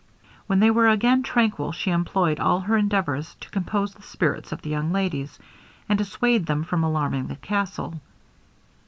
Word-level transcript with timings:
When 0.47 0.61
they 0.61 0.71
were 0.71 0.87
again 0.89 1.21
tranquil, 1.21 1.71
she 1.73 1.91
employed 1.91 2.39
all 2.39 2.61
her 2.61 2.75
endeavours 2.75 3.35
to 3.39 3.51
compose 3.51 3.93
the 3.93 4.01
spirits 4.01 4.51
of 4.51 4.63
the 4.63 4.69
young 4.71 4.91
ladies, 4.91 5.37
and 5.87 5.95
dissuade 5.95 6.47
them 6.47 6.63
from 6.63 6.83
alarming 6.83 7.27
the 7.27 7.35
castle. 7.35 8.01